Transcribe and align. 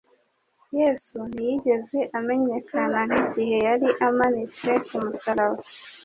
Yesu 0.79 1.17
ntiyigeze 1.31 1.99
amenyekana 2.17 2.99
nk'igihe 3.09 3.57
yari 3.67 3.89
amanitse 4.07 4.71
ku 4.85 4.95
musaraba. 5.03 5.61